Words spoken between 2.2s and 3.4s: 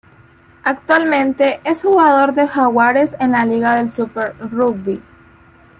de Jaguares en